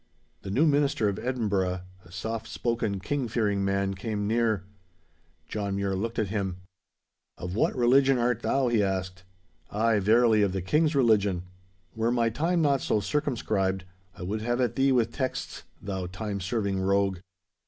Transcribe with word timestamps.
The 0.41 0.49
new 0.49 0.65
minister 0.65 1.07
of 1.09 1.19
Edinburgh, 1.19 1.81
a 2.03 2.11
soft 2.11 2.47
spoken, 2.47 2.99
King 2.99 3.27
fearing 3.27 3.63
man, 3.63 3.93
came 3.93 4.25
near. 4.27 4.63
John 5.47 5.75
Mure 5.75 5.95
looked 5.95 6.17
at 6.17 6.29
him. 6.29 6.57
'Of 7.37 7.53
what 7.55 7.75
religion 7.75 8.17
art 8.17 8.39
thou?' 8.41 8.67
he 8.69 8.81
asked. 8.81 9.23
'Ay, 9.69 9.99
verily, 9.99 10.41
of 10.41 10.53
the 10.53 10.61
King's 10.63 10.95
religion. 10.95 11.43
Were 11.95 12.09
my 12.11 12.31
time 12.31 12.63
not 12.63 12.81
so 12.81 12.99
circumscribed, 12.99 13.83
I 14.17 14.23
would 14.23 14.41
have 14.41 14.59
at 14.59 14.75
thee 14.75 14.91
with 14.91 15.11
texts, 15.11 15.65
thou 15.79 16.07
time 16.07 16.39
serving 16.41 16.79
rogue. 16.79 17.19